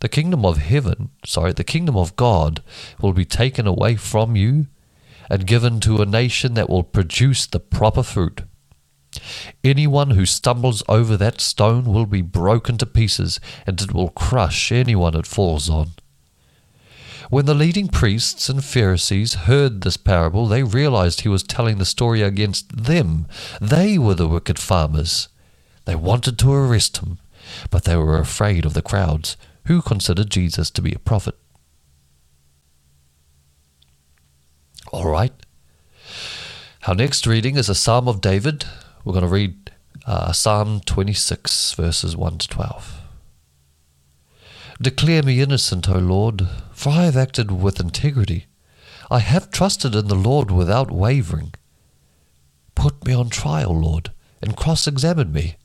the 0.00 0.08
kingdom 0.08 0.44
of 0.44 0.58
heaven, 0.58 1.10
sorry, 1.24 1.52
the 1.52 1.64
kingdom 1.64 1.96
of 1.96 2.16
God 2.16 2.62
will 3.00 3.12
be 3.12 3.24
taken 3.24 3.66
away 3.66 3.96
from 3.96 4.36
you 4.36 4.66
and 5.30 5.46
given 5.46 5.80
to 5.80 6.02
a 6.02 6.06
nation 6.06 6.54
that 6.54 6.68
will 6.68 6.82
produce 6.82 7.46
the 7.46 7.60
proper 7.60 8.02
fruit. 8.02 8.42
Anyone 9.62 10.10
who 10.10 10.26
stumbles 10.26 10.82
over 10.88 11.16
that 11.16 11.40
stone 11.40 11.84
will 11.84 12.06
be 12.06 12.20
broken 12.20 12.76
to 12.78 12.86
pieces, 12.86 13.40
and 13.66 13.80
it 13.80 13.92
will 13.92 14.10
crush 14.10 14.72
anyone 14.72 15.14
it 15.14 15.26
falls 15.26 15.70
on. 15.70 15.92
When 17.30 17.46
the 17.46 17.54
leading 17.54 17.88
priests 17.88 18.48
and 18.48 18.62
Pharisees 18.62 19.34
heard 19.34 19.80
this 19.80 19.96
parable, 19.96 20.46
they 20.46 20.62
realized 20.62 21.20
he 21.20 21.28
was 21.28 21.42
telling 21.42 21.78
the 21.78 21.84
story 21.84 22.22
against 22.22 22.84
them. 22.84 23.26
They 23.60 23.98
were 23.98 24.14
the 24.14 24.28
wicked 24.28 24.58
farmers 24.58 25.28
They 25.86 25.94
wanted 25.94 26.38
to 26.38 26.52
arrest 26.52 26.98
him, 26.98 27.18
but 27.70 27.84
they 27.84 27.96
were 27.96 28.18
afraid 28.18 28.64
of 28.64 28.74
the 28.74 28.82
crowds, 28.82 29.36
who 29.66 29.82
considered 29.82 30.30
Jesus 30.30 30.70
to 30.70 30.82
be 30.82 30.92
a 30.92 30.98
prophet. 30.98 31.36
All 34.92 35.08
right. 35.08 35.32
Our 36.86 36.94
next 36.94 37.26
reading 37.26 37.56
is 37.56 37.68
a 37.68 37.74
Psalm 37.74 38.08
of 38.08 38.20
David. 38.20 38.64
We're 39.04 39.14
going 39.14 39.24
to 39.24 39.28
read 39.28 39.72
uh, 40.06 40.32
Psalm 40.32 40.80
26, 40.80 41.72
verses 41.72 42.16
1 42.16 42.38
to 42.38 42.48
12. 42.48 43.00
Declare 44.80 45.22
me 45.22 45.40
innocent, 45.40 45.88
O 45.88 45.98
Lord, 45.98 46.48
for 46.72 46.90
I 46.90 47.04
have 47.04 47.16
acted 47.16 47.50
with 47.50 47.80
integrity. 47.80 48.46
I 49.10 49.20
have 49.20 49.50
trusted 49.50 49.94
in 49.94 50.08
the 50.08 50.14
Lord 50.14 50.50
without 50.50 50.90
wavering. 50.90 51.54
Put 52.74 53.06
me 53.06 53.14
on 53.14 53.30
trial, 53.30 53.78
Lord, 53.78 54.10
and 54.42 54.56
cross 54.56 54.86
examine 54.86 55.32
me. 55.32 55.56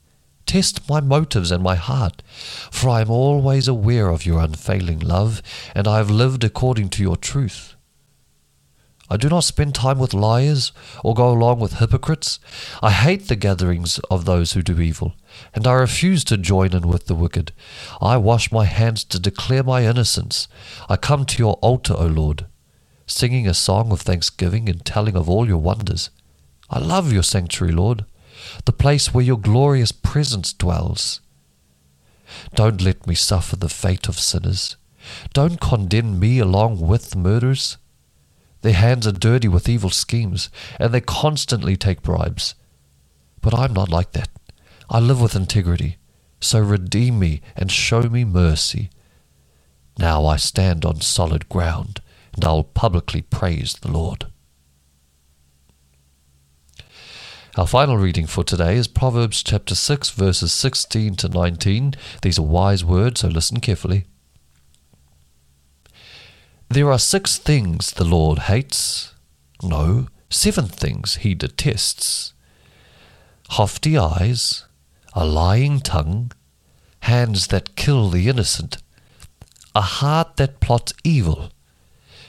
Test 0.50 0.90
my 0.90 1.00
motives 1.00 1.52
and 1.52 1.62
my 1.62 1.76
heart, 1.76 2.24
for 2.72 2.90
I 2.90 3.02
am 3.02 3.12
always 3.12 3.68
aware 3.68 4.10
of 4.10 4.26
your 4.26 4.40
unfailing 4.40 4.98
love, 4.98 5.44
and 5.76 5.88
I 5.88 5.98
have 5.98 6.10
lived 6.10 6.44
according 6.44 6.90
to 6.90 7.04
your 7.04 7.18
truth. 7.18 7.76
I 9.12 9.18
do 9.18 9.30
not 9.30 9.44
spend 9.44 9.76
time 9.76 10.00
with 10.00 10.12
liars 10.12 10.72
or 11.04 11.14
go 11.14 11.30
along 11.30 11.60
with 11.60 11.74
hypocrites. 11.74 12.40
I 12.82 12.90
hate 12.90 13.28
the 13.28 13.36
gatherings 13.36 14.00
of 14.10 14.26
those 14.26 14.54
who 14.54 14.64
do 14.64 14.82
evil, 14.82 15.14
and 15.54 15.68
I 15.68 15.74
refuse 15.74 16.24
to 16.24 16.36
join 16.36 16.74
in 16.74 16.88
with 16.88 17.06
the 17.06 17.14
wicked. 17.14 17.52
I 18.02 18.18
wash 18.18 18.52
my 18.52 18.66
hands 18.66 19.04
to 19.04 19.20
declare 19.20 19.62
my 19.62 19.86
innocence. 19.86 20.48
I 20.90 20.98
come 20.98 21.28
to 21.28 21.38
your 21.38 21.60
altar, 21.62 21.94
O 21.96 22.08
Lord, 22.08 22.48
singing 23.06 23.48
a 23.48 23.54
song 23.54 23.92
of 23.92 24.02
thanksgiving 24.02 24.68
and 24.68 24.84
telling 24.84 25.16
of 25.16 25.30
all 25.30 25.48
your 25.48 25.62
wonders. 25.62 26.10
I 26.72 26.80
love 26.80 27.14
your 27.14 27.22
sanctuary, 27.22 27.72
Lord, 27.72 28.06
the 28.66 28.72
place 28.72 29.14
where 29.14 29.24
your 29.24 29.40
glorious 29.40 29.92
presence 29.92 30.54
dwells. 30.54 31.22
Don't 32.56 32.82
let 32.82 33.08
me 33.08 33.16
suffer 33.16 33.56
the 33.56 33.70
fate 33.70 34.08
of 34.08 34.20
sinners. 34.20 34.78
Don't 35.34 35.60
condemn 35.60 36.20
me 36.20 36.40
along 36.40 36.80
with 36.80 37.16
murderers. 37.16 37.78
Their 38.62 38.74
hands 38.74 39.08
are 39.08 39.14
dirty 39.14 39.48
with 39.48 39.70
evil 39.70 39.90
schemes, 39.90 40.50
and 40.80 40.94
they 40.94 41.02
constantly 41.02 41.78
take 41.78 42.02
bribes. 42.02 42.56
But 43.42 43.54
I'm 43.54 43.74
not 43.74 43.90
like 43.90 44.12
that. 44.12 44.30
I 44.90 45.00
live 45.00 45.22
with 45.22 45.36
integrity. 45.36 45.98
So 46.42 46.60
redeem 46.60 47.20
me 47.20 47.42
and 47.56 47.72
show 47.72 48.04
me 48.04 48.24
mercy. 48.24 48.90
Now 49.98 50.26
I 50.26 50.38
stand 50.38 50.86
on 50.86 51.02
solid 51.02 51.50
ground, 51.50 52.02
and 52.34 52.44
I'll 52.46 52.64
publicly 52.64 53.22
praise 53.22 53.76
the 53.76 53.92
Lord. 53.92 54.28
Our 57.58 57.66
final 57.66 57.98
reading 57.98 58.28
for 58.28 58.44
today 58.44 58.76
is 58.76 58.88
Proverbs 58.88 59.42
chapter 59.42 59.74
6, 59.74 60.12
verses 60.12 60.52
16 60.52 61.16
to 61.16 61.30
19. 61.30 61.96
These 62.22 62.38
are 62.38 62.44
wise 62.44 62.86
words, 62.86 63.22
so 63.22 63.28
listen 63.28 63.60
carefully. 63.60 64.06
There 66.70 66.92
are 66.92 67.00
six 67.00 67.40
things 67.40 67.92
the 67.92 68.04
Lord 68.06 68.40
hates. 68.40 69.16
No, 69.64 70.08
seven 70.30 70.68
things 70.68 71.16
he 71.16 71.34
detests 71.34 72.34
haughty 73.50 73.98
eyes, 73.98 74.66
a 75.14 75.26
lying 75.26 75.80
tongue, 75.80 76.32
hands 77.02 77.48
that 77.48 77.76
kill 77.76 78.10
the 78.10 78.30
innocent, 78.30 78.78
a 79.74 79.82
heart 79.82 80.38
that 80.38 80.60
plots 80.60 80.94
evil, 81.04 81.50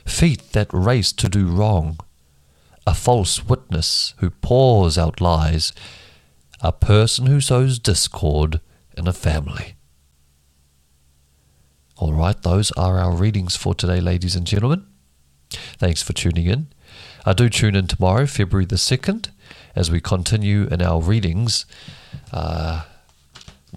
feet 0.07 0.53
that 0.53 0.73
race 0.73 1.13
to 1.13 1.29
do 1.29 1.47
wrong, 1.47 1.99
a 2.91 2.95
false 2.95 3.45
witness 3.47 4.15
who 4.17 4.31
pours 4.31 4.99
out 4.99 5.21
lies, 5.21 5.73
a 6.61 6.73
person 6.73 7.27
who 7.27 7.41
sows 7.41 7.79
discord 7.79 8.61
in 8.99 9.07
a 9.07 9.13
family. 9.13 9.77
All 11.99 12.13
right, 12.13 12.43
those 12.43 12.73
are 12.73 12.99
our 12.99 13.15
readings 13.15 13.55
for 13.55 13.77
today, 13.77 14.01
ladies 14.01 14.35
and 14.35 14.45
gentlemen. 14.45 14.87
Thanks 15.79 16.03
for 16.03 16.15
tuning 16.15 16.47
in. 16.47 16.67
I 17.25 17.33
do 17.33 17.49
tune 17.49 17.77
in 17.77 17.87
tomorrow, 17.87 18.27
February 18.27 18.67
the 18.67 18.75
2nd, 18.75 19.29
as 19.77 19.89
we 19.89 20.01
continue 20.01 20.67
in 20.67 20.83
our 20.83 21.01
readings, 21.01 21.67
uh, 22.33 22.87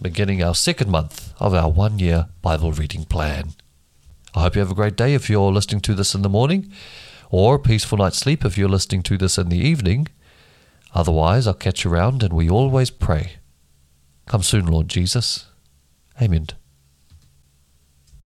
beginning 0.02 0.41
our 0.41 0.56
second 0.56 0.89
month 0.89 1.36
of 1.39 1.54
our 1.54 1.69
one 1.69 1.99
year 1.99 2.30
Bible 2.41 2.71
reading 2.71 3.06
plan. 3.06 3.54
I 4.34 4.41
hope 4.41 4.56
you 4.56 4.62
have 4.62 4.71
a 4.71 4.76
great 4.76 4.95
day 4.95 5.13
if 5.13 5.30
you're 5.30 5.52
listening 5.52 5.82
to 5.82 5.93
this 5.93 6.15
in 6.15 6.23
the 6.23 6.30
morning, 6.30 6.71
or 7.34 7.56
a 7.56 7.60
peaceful 7.60 7.98
night's 7.98 8.19
sleep 8.19 8.46
if 8.46 8.60
you're 8.60 8.69
listening 8.69 9.02
to 9.02 9.17
this 9.17 9.39
in 9.39 9.50
the 9.50 9.58
evening. 9.58 10.08
Otherwise, 10.93 11.48
I'll 11.48 11.56
catch 11.56 11.84
you 11.84 11.91
around 11.91 12.22
and 12.22 12.32
we 12.32 12.48
always 12.48 12.91
pray. 12.91 13.38
Come 14.28 14.43
soon, 14.43 14.67
Lord 14.67 14.88
Jesus. 14.88 15.48
Amen. 16.22 16.50